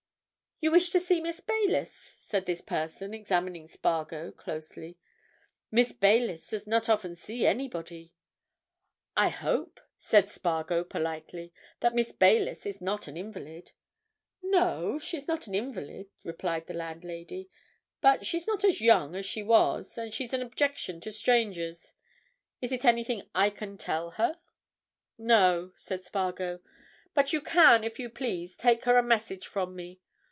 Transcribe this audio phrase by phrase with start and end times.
[0.63, 4.99] "You wish to see Miss Baylis?" said this person, examining Spargo closely.
[5.71, 8.13] "Miss Baylis does not often see anybody."
[9.17, 13.71] "I hope," said Spargo politely, "that Miss Baylis is not an invalid?"
[14.43, 17.49] "No, she's not an invalid," replied the landlady;
[17.99, 21.93] "but she's not as young as she was, and she's an objection to strangers.
[22.61, 24.39] Is it anything I can tell her?"
[25.17, 26.59] "No," said Spargo.
[27.15, 29.99] "But you can, if you please, take her a message from me.